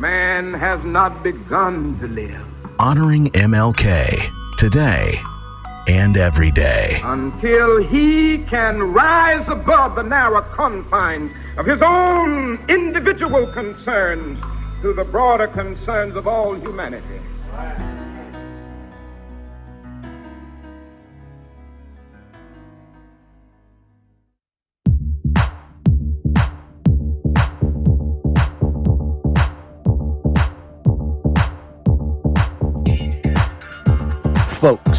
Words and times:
man 0.00 0.54
has 0.54 0.82
not 0.82 1.22
begun 1.22 1.98
to 2.00 2.08
live. 2.08 2.46
Honoring 2.78 3.26
MLK 3.32 4.56
today 4.56 5.20
and 5.86 6.16
every 6.16 6.50
day. 6.50 7.02
Until 7.04 7.82
he 7.82 8.38
can 8.38 8.80
rise 8.80 9.46
above 9.48 9.96
the 9.96 10.02
narrow 10.02 10.40
confines 10.40 11.30
of 11.58 11.66
his 11.66 11.82
own 11.82 12.58
individual 12.70 13.46
concerns 13.48 14.40
to 14.80 14.94
the 14.94 15.04
broader 15.04 15.48
concerns 15.48 16.16
of 16.16 16.26
all 16.26 16.54
humanity. 16.54 17.20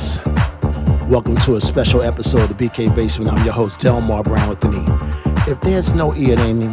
Folks. 0.02 0.26
Welcome 1.08 1.36
to 1.38 1.56
a 1.56 1.62
special 1.62 2.02
episode 2.02 2.50
of 2.50 2.58
the 2.58 2.68
BK 2.70 2.96
Basement. 2.96 3.32
I'm 3.32 3.44
your 3.44 3.54
host, 3.54 3.82
Delmar 3.82 4.24
Brown 4.24 4.50
with 4.50 4.60
the 4.60 4.70
knee. 4.70 5.52
If 5.52 5.62
there's 5.62 5.94
no 5.94 6.16
E, 6.16 6.32
it 6.32 6.40
ain't 6.40 6.60
me. 6.60 6.66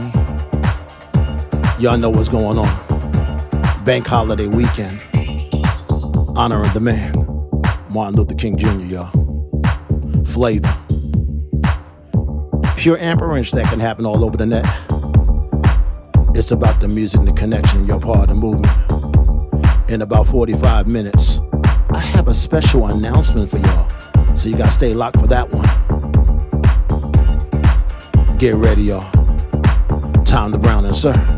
Y'all 1.78 1.98
know 1.98 2.10
what's 2.10 2.28
going 2.28 2.58
on. 2.58 3.84
Bank 3.84 4.06
holiday 4.06 4.46
weekend. 4.46 4.92
Honoring 6.36 6.72
the 6.72 6.80
man, 6.80 7.12
Martin 7.92 8.16
Luther 8.16 8.34
King 8.34 8.56
Jr., 8.56 8.94
y'all. 8.94 10.24
Flavor. 10.24 10.74
Pure 12.76 12.98
amperage 12.98 13.50
that 13.52 13.66
can 13.68 13.80
happen 13.80 14.06
all 14.06 14.24
over 14.24 14.36
the 14.36 14.46
net. 14.46 14.64
It's 16.34 16.52
about 16.52 16.80
the 16.80 16.88
music 16.88 17.18
and 17.20 17.28
the 17.28 17.32
connection. 17.32 17.84
You're 17.86 18.00
part 18.00 18.20
of 18.20 18.28
the 18.28 18.34
movement. 18.34 18.72
In 19.90 20.02
about 20.02 20.26
45 20.28 20.92
minutes, 20.92 21.40
have 22.28 22.36
a 22.36 22.38
special 22.38 22.86
announcement 22.88 23.50
for 23.50 23.56
y'all. 23.56 24.36
So 24.36 24.50
you 24.50 24.56
gotta 24.56 24.70
stay 24.70 24.92
locked 24.92 25.18
for 25.18 25.26
that 25.28 25.48
one. 25.50 25.66
Get 28.36 28.54
ready, 28.56 28.82
y'all. 28.82 29.10
Time 30.24 30.52
to 30.52 30.58
brown 30.58 30.84
and 30.84 30.94
sir. 30.94 31.37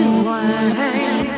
rewind. 0.00 1.28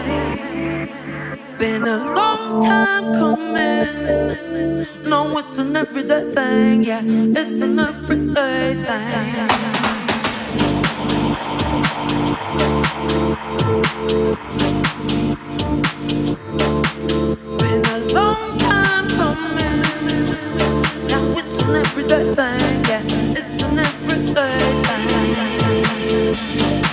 Been 1.59 1.83
a 1.85 1.97
long 2.15 2.63
time 2.63 3.15
coming. 3.15 4.87
No, 5.05 5.39
it's 5.39 5.59
an 5.59 5.77
everyday 5.77 6.25
thing. 6.35 6.85
Yeah, 6.85 7.03
it's 7.05 7.61
an 7.61 7.79
everyday 7.79 8.75
thing. 8.87 9.35
Been 17.59 17.83
a 17.87 17.99
long 18.13 18.59
time 18.59 19.09
coming. 19.09 19.83
Now 21.09 21.39
it's 21.41 21.63
an 21.63 21.77
everyday 21.77 22.25
thing. 22.35 22.85
Yeah, 22.91 23.03
it's 23.39 23.63
an 23.63 23.79
everyday 23.79 24.59
thing. 24.87 26.84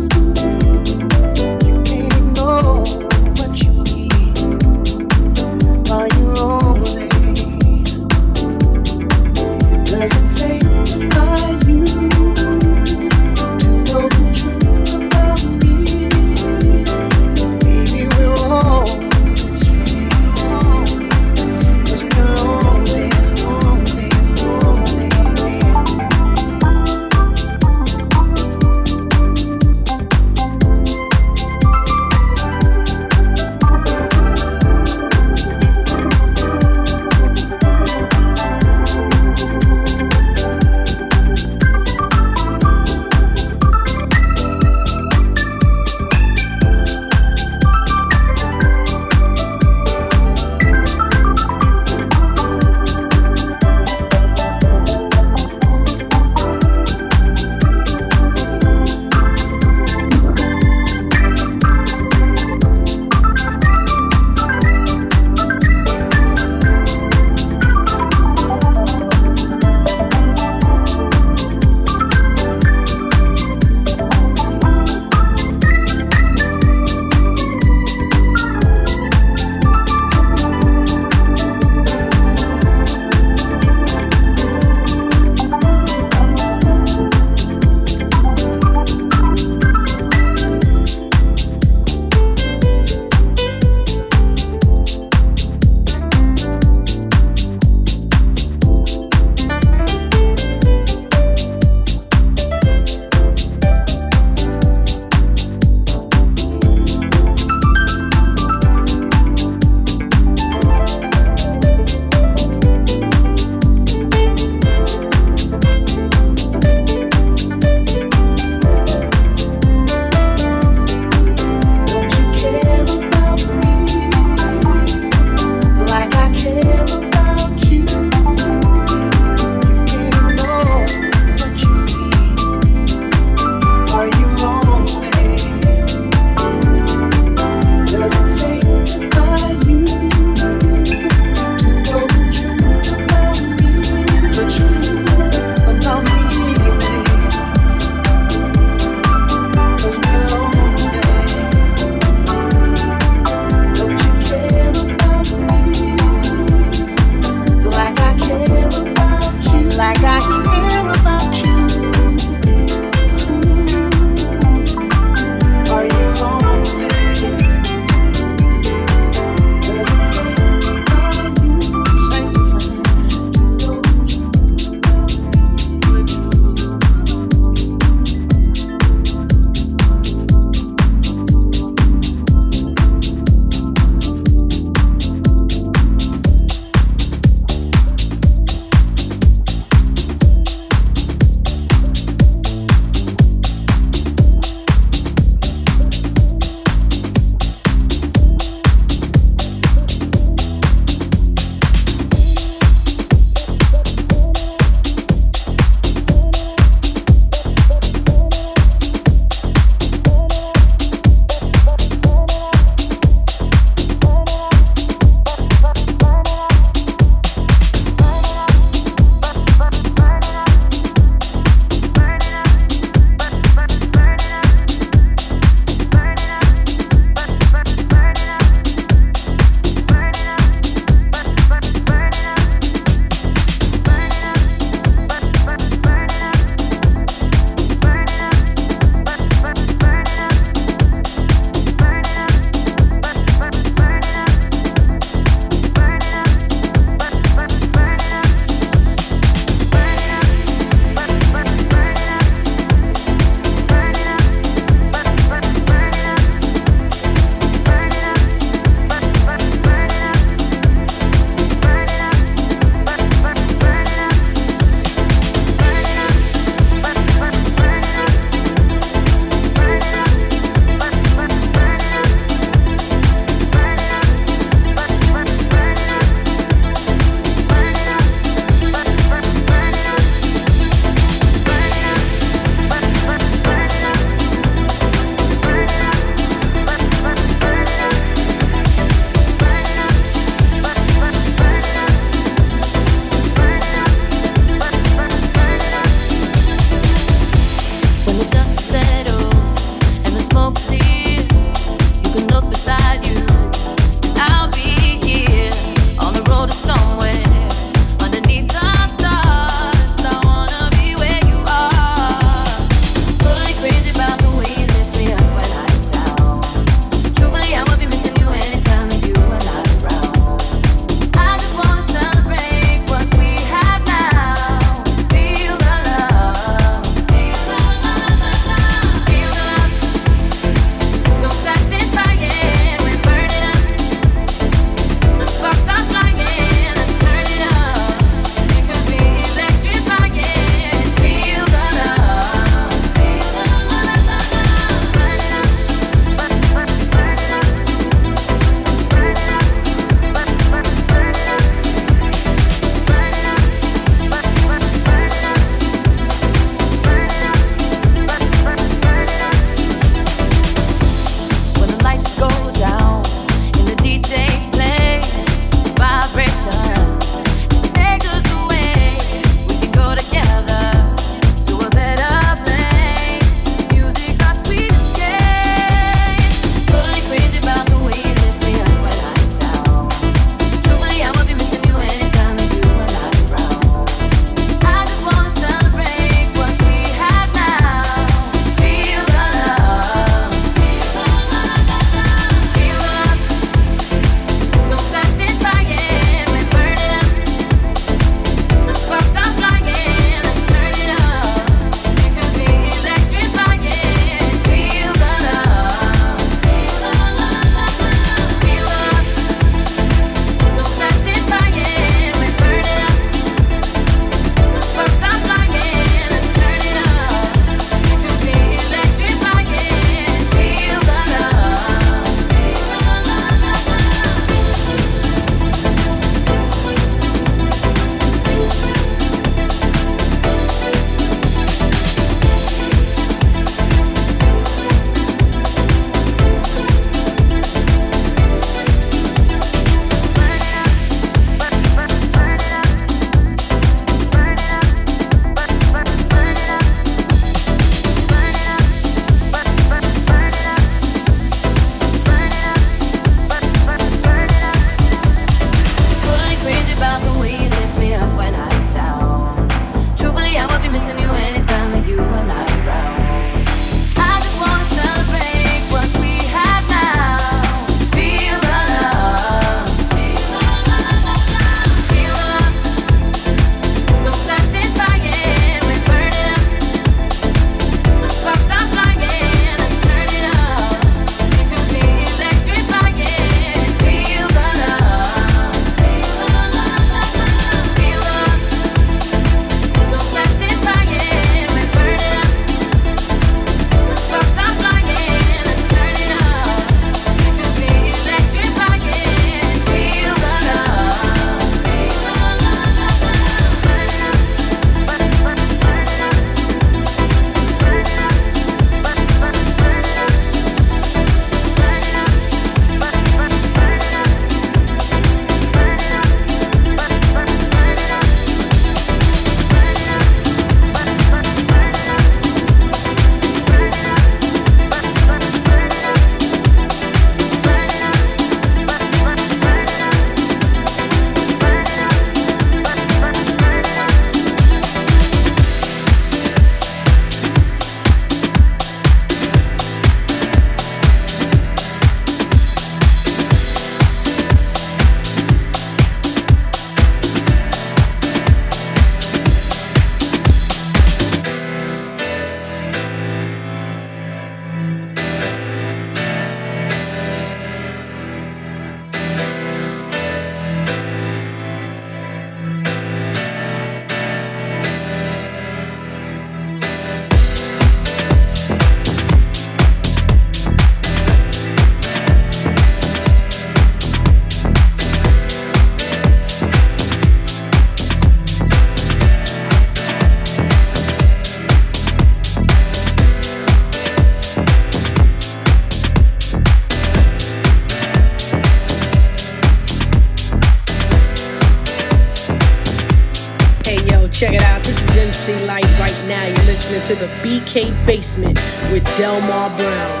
The 597.53 597.73
Basement 597.85 598.39
with 598.71 598.85
Delmar 598.97 599.49
Brown. 599.57 600.00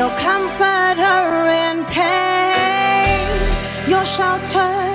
You'll 0.00 0.08
comfort 0.12 0.96
her 0.96 1.48
in 1.68 1.84
pain. 1.84 3.20
You'll 3.86 4.02
shelter 4.04 4.89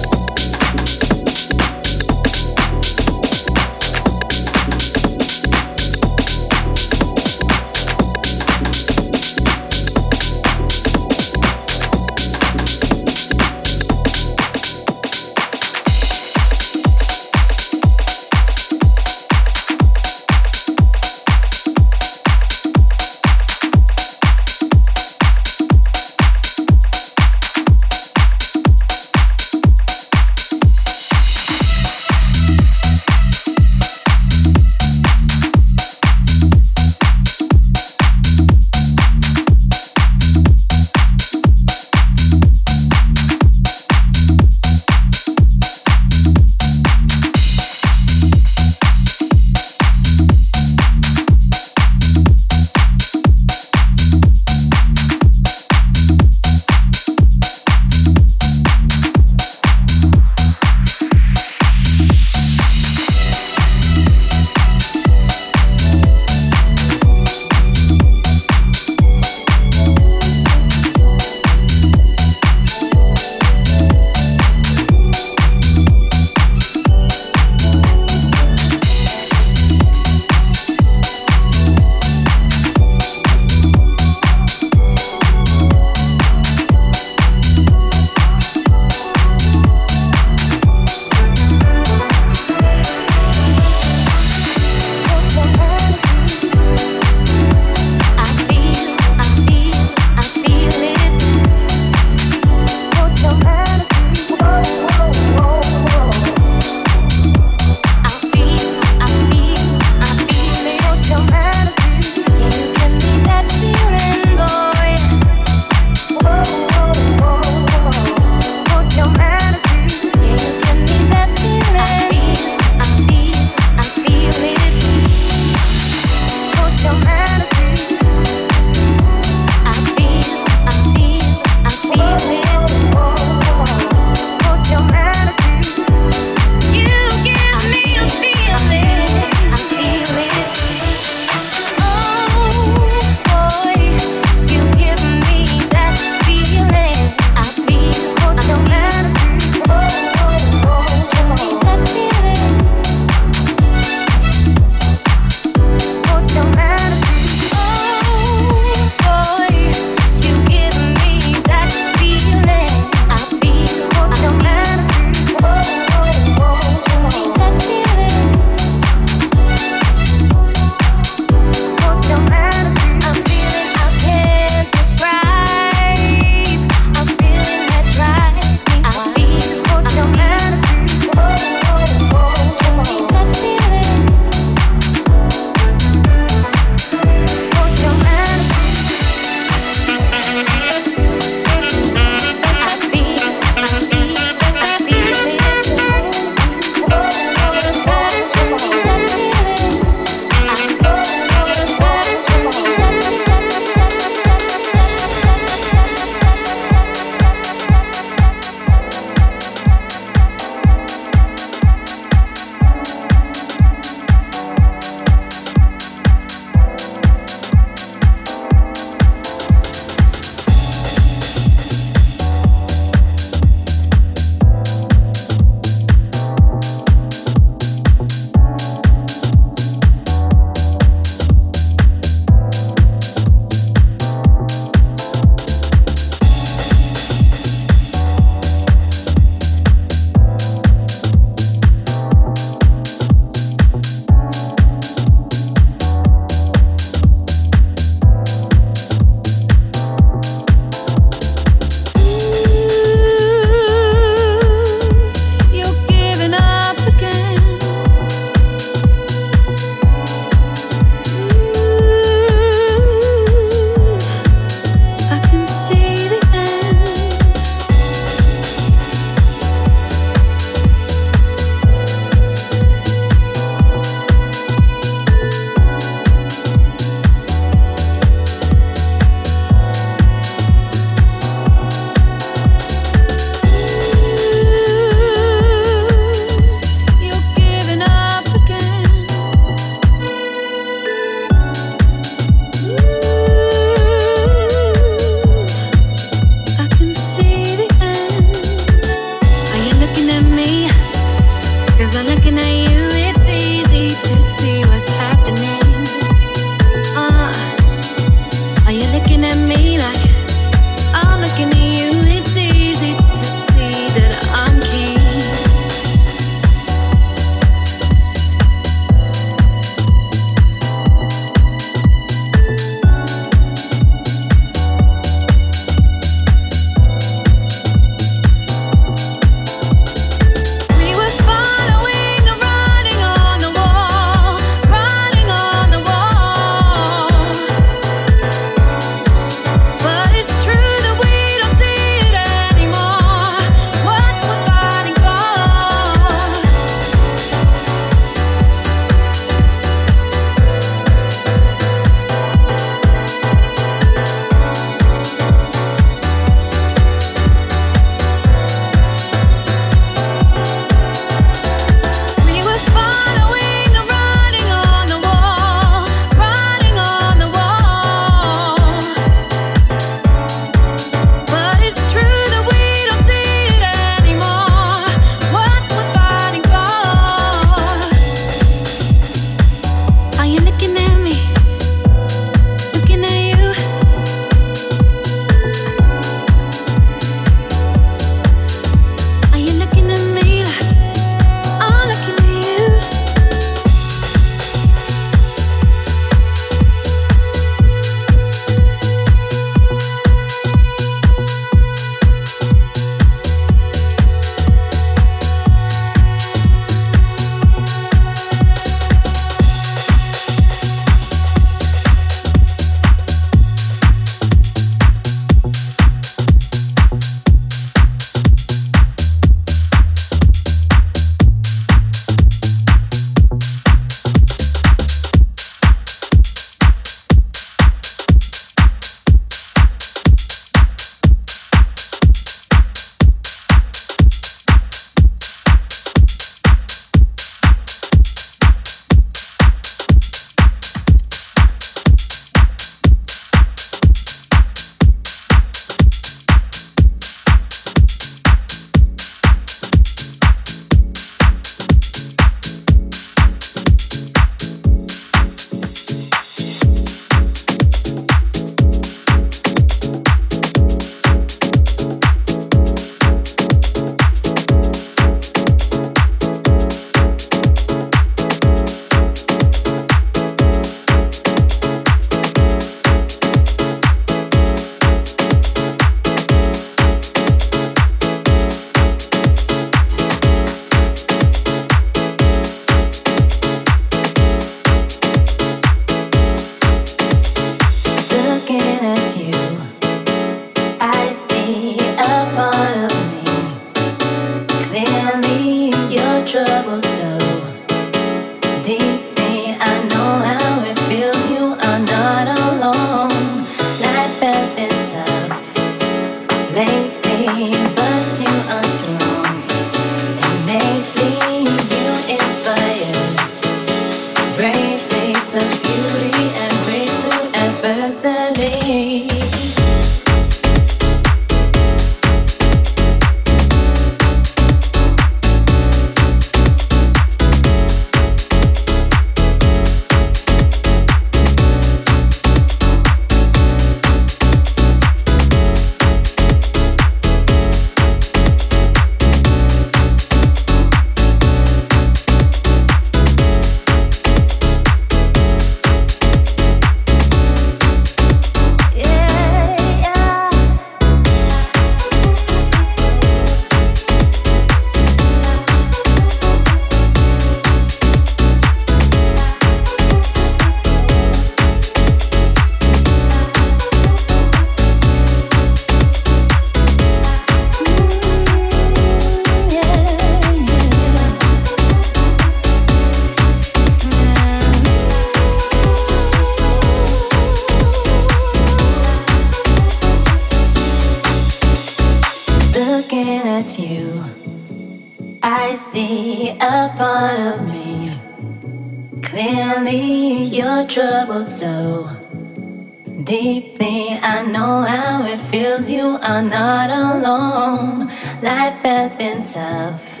you 595.84 595.98
are 596.00 596.22
not 596.22 596.70
alone. 596.70 597.88
Life 598.22 598.60
has 598.64 598.96
been 598.96 599.22
tough 599.22 600.00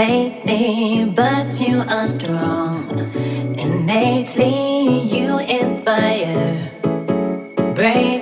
lately, 0.00 1.04
but 1.14 1.60
you 1.60 1.76
are 1.96 2.04
strong. 2.04 2.82
Innately, 3.64 5.02
you 5.14 5.38
inspire 5.38 6.70
brave. 7.76 8.21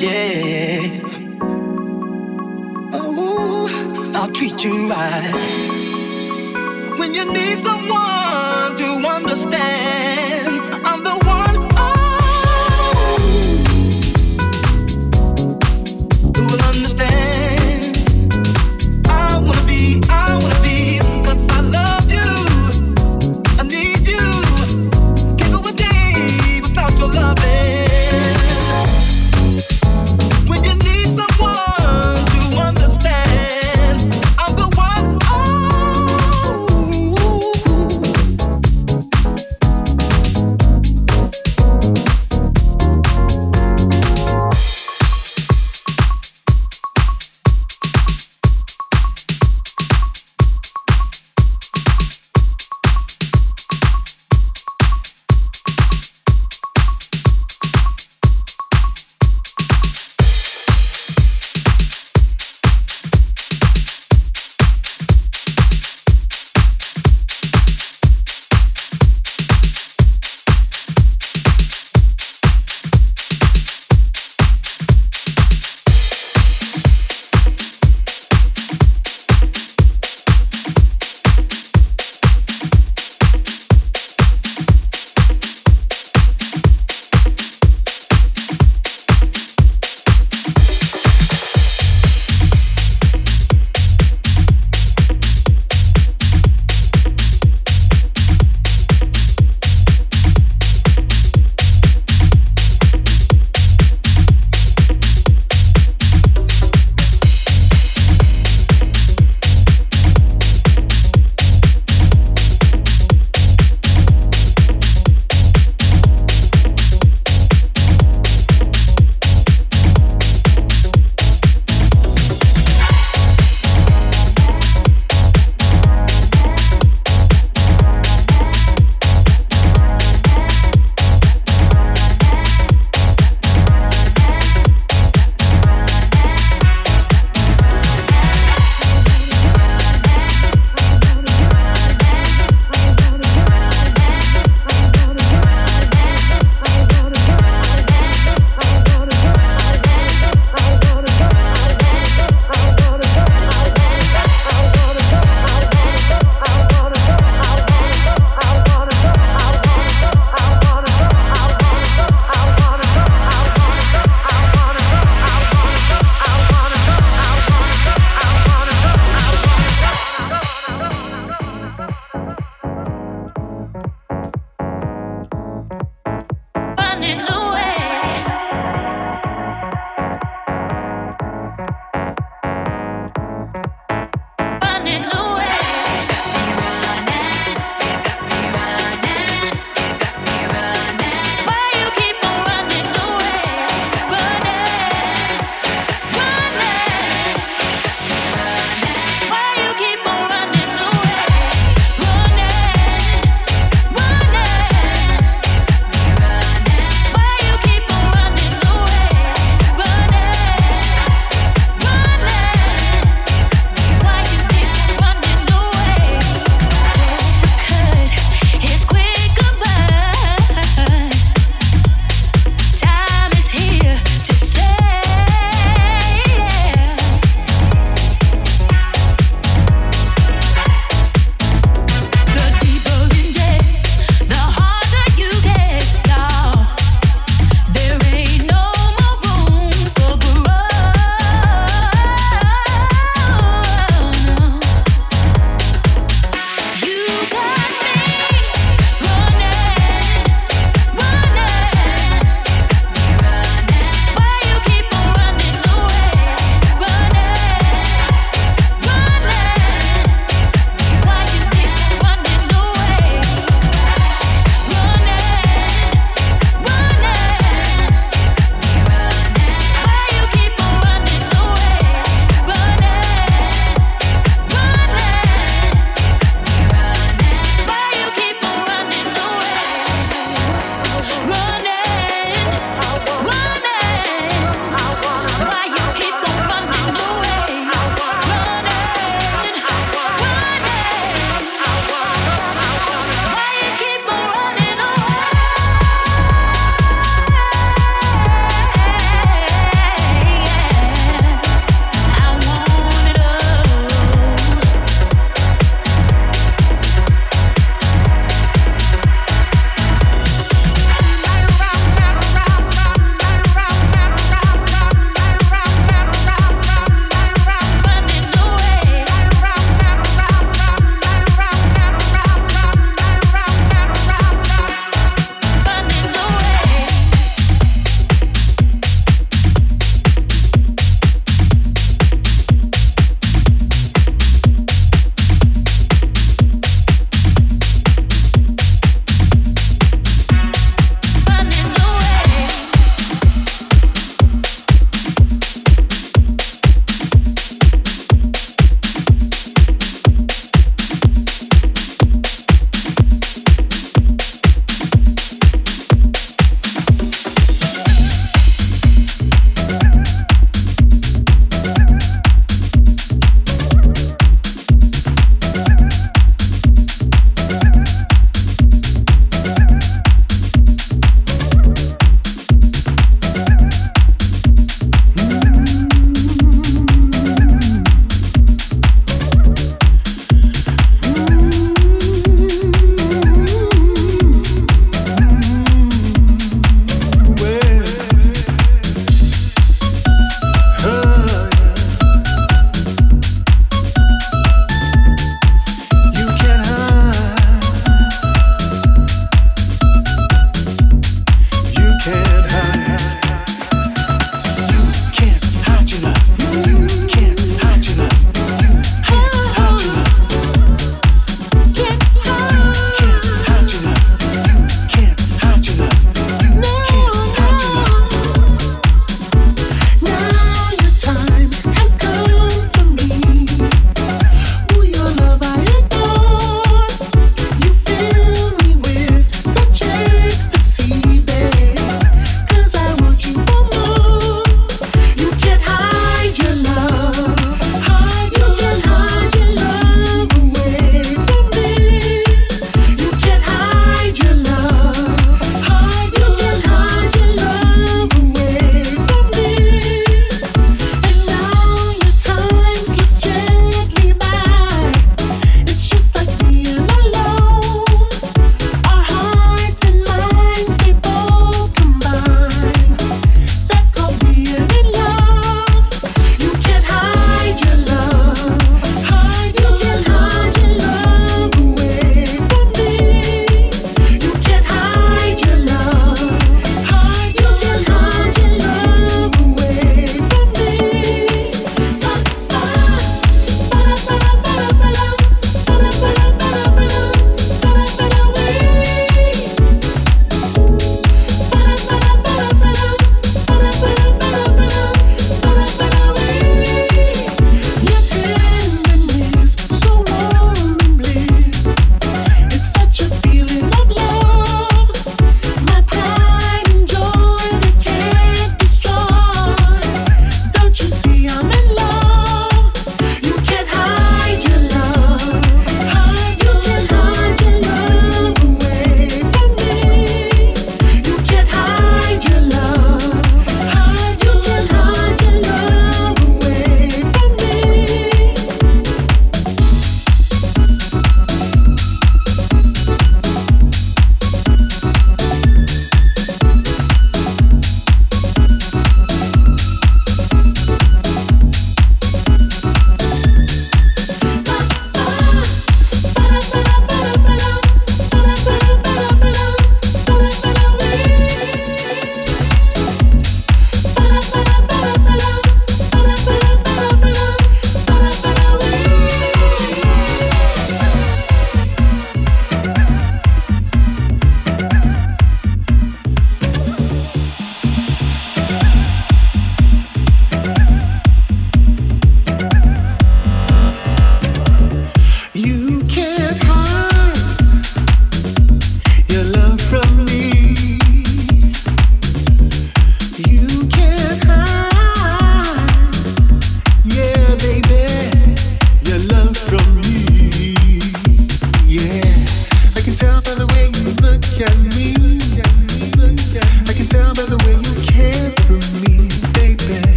yeah. 0.00 1.00
Oh, 2.92 4.12
I'll 4.14 4.30
treat 4.30 4.62
you 4.64 4.88
right 4.88 5.32
when 6.98 7.14
you 7.14 7.24
need 7.32 7.58
someone. 7.58 8.17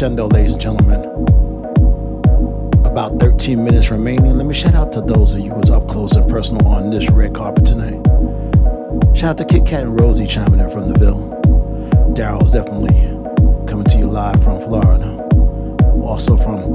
Crescendo, 0.00 0.28
ladies 0.28 0.52
and 0.52 0.62
gentlemen. 0.62 1.04
About 2.86 3.20
13 3.20 3.62
minutes 3.62 3.90
remaining. 3.90 4.34
Let 4.34 4.46
me 4.46 4.54
shout 4.54 4.74
out 4.74 4.92
to 4.92 5.02
those 5.02 5.34
of 5.34 5.40
you 5.40 5.52
who's 5.52 5.68
up 5.68 5.88
close 5.88 6.16
and 6.16 6.26
personal 6.26 6.66
on 6.68 6.88
this 6.88 7.10
red 7.10 7.34
carpet 7.34 7.66
tonight. 7.66 8.00
Shout 9.14 9.32
out 9.32 9.36
to 9.36 9.44
Kit 9.44 9.66
Kat 9.66 9.82
and 9.82 10.00
Rosie 10.00 10.26
chiming 10.26 10.58
in 10.58 10.70
from 10.70 10.88
the 10.88 10.98
Ville. 10.98 11.20
Daryl's 12.14 12.50
definitely 12.50 12.94
coming 13.68 13.84
to 13.84 13.98
you 13.98 14.06
live 14.06 14.42
from 14.42 14.58
Florida. 14.60 15.18
Also 16.02 16.34
from 16.34 16.74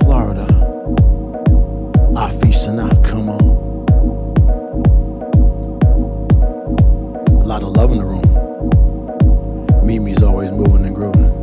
Florida. 0.00 0.46
Afi 2.12 2.52
come 3.04 3.30
on. 3.30 3.40
A 7.40 7.44
lot 7.46 7.62
of 7.62 7.70
love 7.70 7.90
in 7.90 7.96
the 7.96 8.04
room. 8.04 8.20
Mimi's 9.82 10.22
always 10.22 10.50
moving 10.50 10.84
and 10.84 10.94
grooving. 10.94 11.37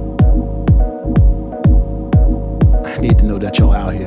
Need 3.07 3.19
to 3.19 3.25
know 3.25 3.37
that 3.37 3.59
y'all 3.59 3.71
out 3.71 3.93
here. 3.93 4.05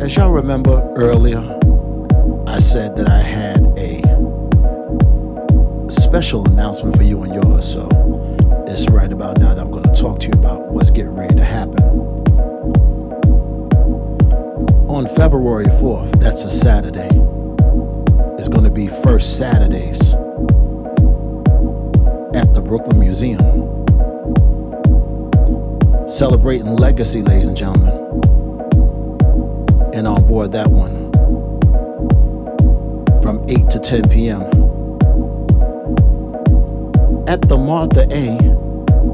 As 0.00 0.16
y'all 0.16 0.30
remember 0.30 0.80
earlier, 0.96 1.40
I 2.46 2.58
said 2.58 2.96
that 2.96 3.08
I 3.08 3.18
had 3.18 3.60
a 3.76 4.00
special 5.90 6.46
announcement 6.46 6.96
for 6.96 7.02
you 7.02 7.22
and 7.24 7.34
yours, 7.34 7.70
so 7.70 7.88
it's 8.66 8.88
right 8.88 9.12
about 9.12 9.38
now 9.38 9.52
that 9.52 9.60
I'm 9.60 9.70
going 9.70 9.82
to 9.82 9.92
talk 9.92 10.18
to 10.20 10.28
you 10.28 10.32
about 10.32 10.72
what's 10.72 10.88
getting 10.88 11.14
ready 11.14 11.34
to 11.34 11.44
happen. 11.44 11.82
On 14.88 15.06
February 15.08 15.66
4th, 15.66 16.20
that's 16.20 16.44
a 16.46 16.50
Saturday, 16.50 17.10
it's 18.38 18.48
going 18.48 18.64
to 18.64 18.70
be 18.70 18.86
First 18.86 19.36
Saturdays 19.36 20.14
at 22.34 22.54
the 22.54 22.62
Brooklyn 22.64 22.98
Museum. 22.98 23.77
Celebrating 26.18 26.74
legacy, 26.74 27.22
ladies 27.22 27.46
and 27.46 27.56
gentlemen. 27.56 27.90
And 29.94 30.08
on 30.08 30.26
board 30.26 30.50
that 30.50 30.66
one 30.66 31.12
from 33.22 33.48
8 33.48 33.70
to 33.70 33.78
10 33.78 34.08
p.m. 34.08 34.42
At 37.28 37.42
the 37.42 37.56
Martha 37.56 38.08
A. 38.10 38.30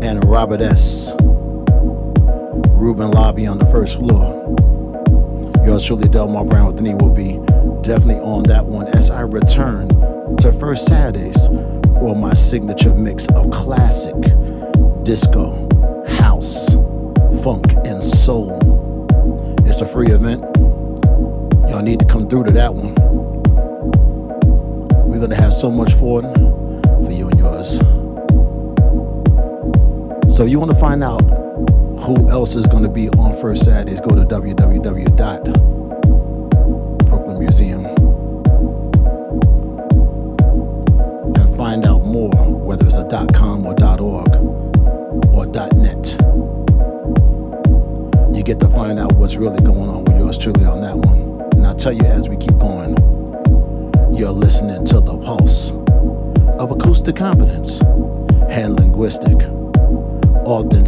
and 0.03 0.25
Robert 0.25 0.63
S. 0.63 1.13
Rubin 2.71 3.11
Lobby 3.11 3.47
on 3.47 3.59
the 3.59 3.67
first 3.67 3.97
floor. 3.99 4.25
Yours 5.67 5.85
truly, 5.85 6.09
Delmar 6.09 6.47
Brown 6.47 6.69
with 6.69 6.77
the 6.79 6.85
knee 6.85 6.95
will 6.95 7.11
be 7.11 7.35
definitely 7.87 8.23
on 8.25 8.45
that 8.45 8.65
one 8.65 8.87
as 8.89 9.11
I 9.11 9.21
return 9.21 9.89
to 10.39 10.51
First 10.59 10.87
Saturdays 10.87 11.49
for 11.99 12.17
my 12.17 12.33
signature 12.33 12.95
mix 12.95 13.29
of 13.29 13.51
classic 13.51 14.15
disco, 15.03 15.69
house, 16.07 16.77
funk, 17.45 17.75
and 17.85 18.03
soul. 18.03 18.59
It's 19.67 19.83
a 19.83 19.87
free 19.87 20.09
event. 20.09 20.41
Y'all 21.69 21.83
need 21.83 21.99
to 21.99 22.07
come 22.07 22.27
through 22.27 22.45
to 22.45 22.53
that 22.53 22.75
one. 22.75 22.95
We're 25.07 25.21
gonna 25.21 25.37
have 25.37 25.53
so 25.53 25.71
much 25.71 25.93
fun 25.93 26.23
for 27.05 27.11
you 27.13 27.29
and 27.29 27.39
yours. 27.39 27.77
So 30.35 30.47
you 30.47 30.59
want 30.59 30.71
to 30.71 30.79
find 30.79 31.05
out 31.05 31.21
who 32.01 32.27
else 32.31 32.57
is 32.57 32.67
gonna 32.67 32.89
be 32.89 33.11
on 33.11 33.39
First 33.39 33.65
Saturdays, 33.65 34.01
go 34.01 34.15
to 34.15 34.23
www.brooklyn 34.23 35.74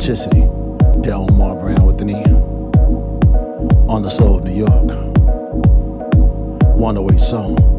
authenticity. 0.06 0.48
Delmar 1.00 1.56
Brown 1.56 1.84
with 1.84 1.98
the 1.98 2.04
knee 2.04 2.22
on 3.88 4.02
the 4.02 4.08
soul 4.08 4.38
of 4.38 4.44
New 4.44 4.54
York. 4.54 4.86
108 6.76 7.20
Soul. 7.20 7.75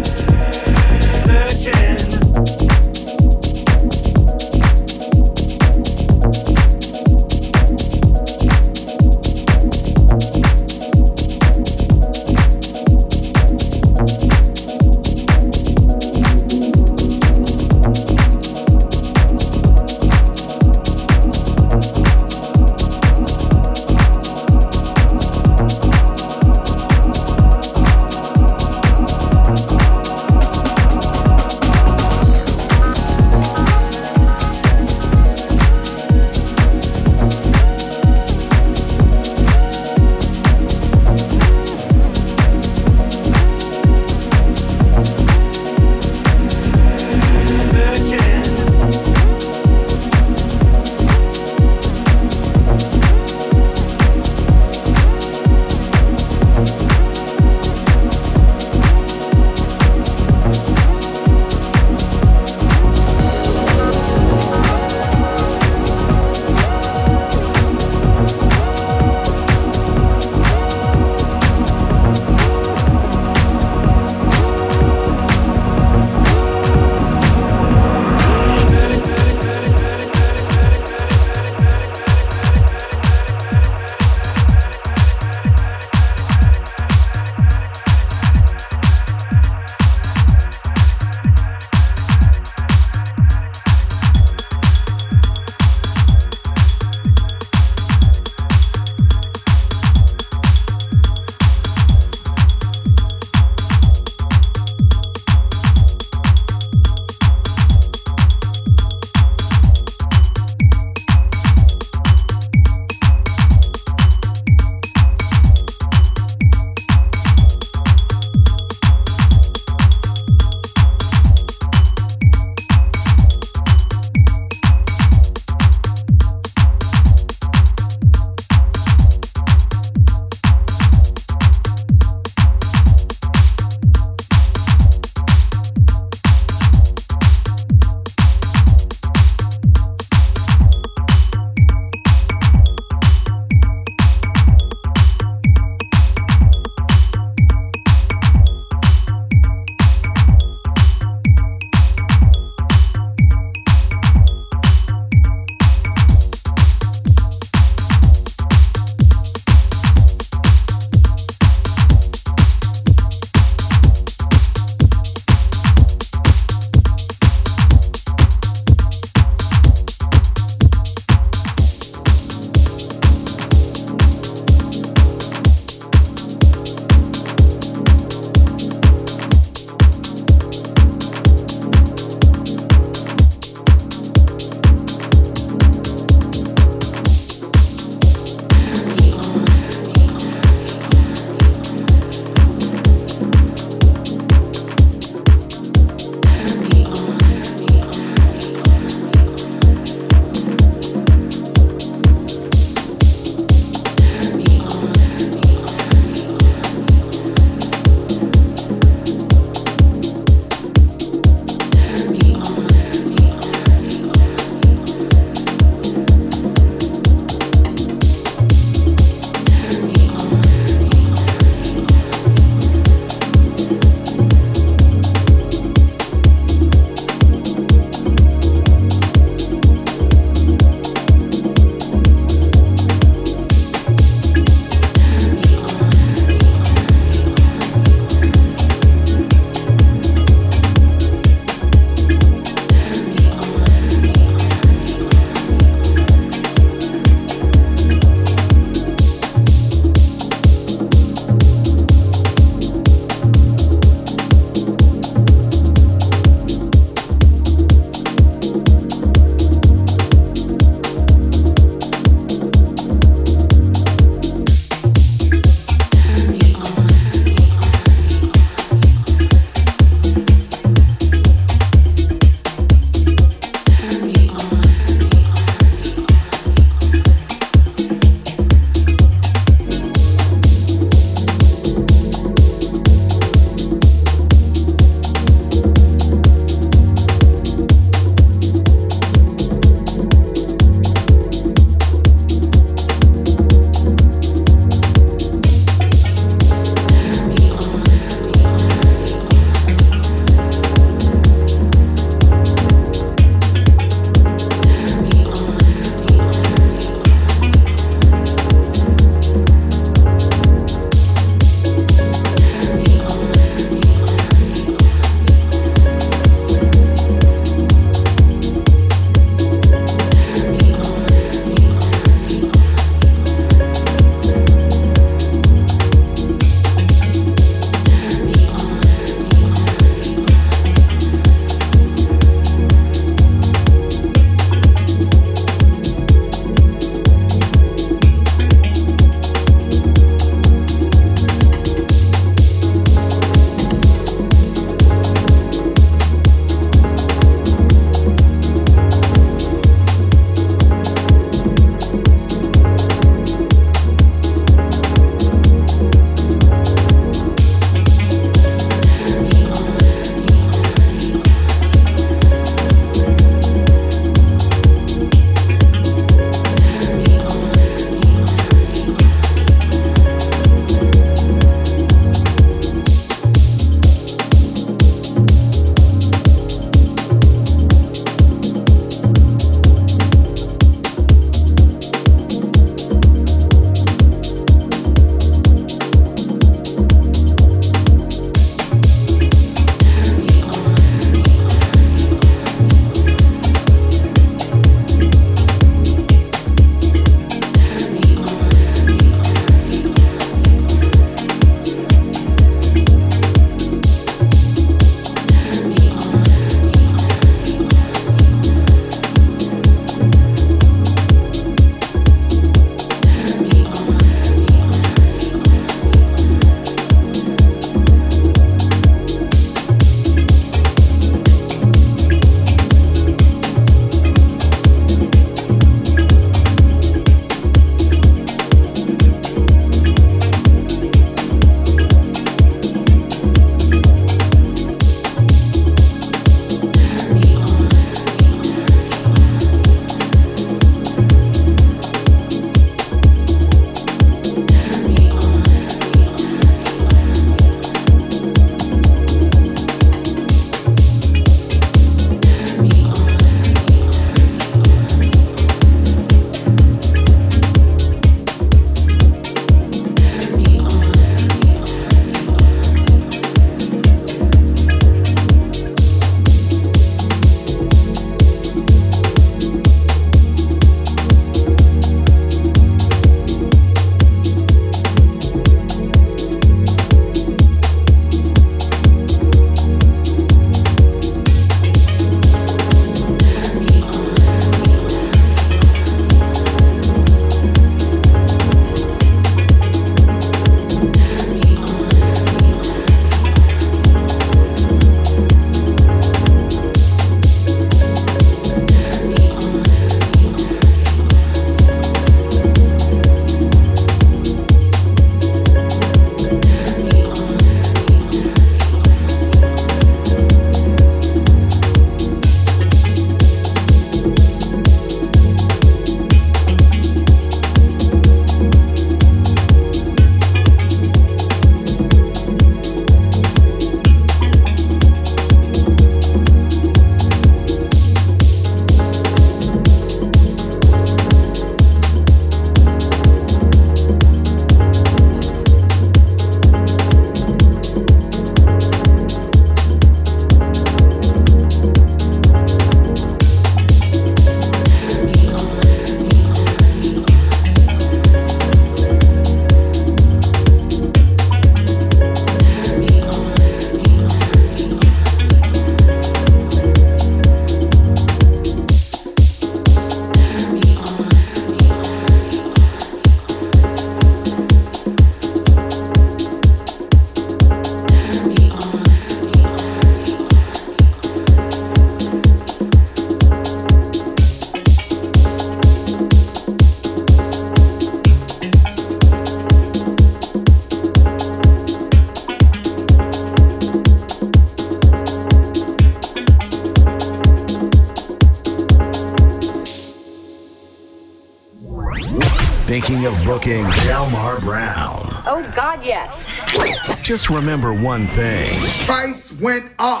Just 597.11 597.29
remember 597.29 597.73
one 597.73 598.07
thing. 598.07 598.57
Price 598.85 599.33
went 599.33 599.65
up. 599.79 600.00